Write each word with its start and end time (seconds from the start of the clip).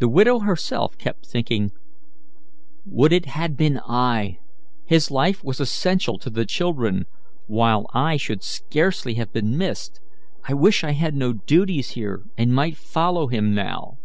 The 0.00 0.08
widow 0.08 0.40
herself 0.40 0.98
kept 0.98 1.24
thinking: 1.24 1.70
"Would 2.84 3.12
it 3.12 3.26
had 3.26 3.56
been 3.56 3.78
I! 3.88 4.38
His 4.86 5.08
life 5.08 5.44
was 5.44 5.60
essential 5.60 6.18
to 6.18 6.30
the 6.30 6.44
children, 6.44 7.04
while 7.46 7.86
I 7.94 8.16
should 8.16 8.42
scarcely 8.42 9.14
have 9.14 9.32
been 9.32 9.56
missed. 9.56 10.00
I 10.48 10.54
wish 10.54 10.82
I 10.82 10.94
had 10.94 11.14
no 11.14 11.32
duties 11.32 11.90
here, 11.90 12.24
and 12.36 12.52
might 12.52 12.76
follow 12.76 13.28
him 13.28 13.54
now." 13.54 13.98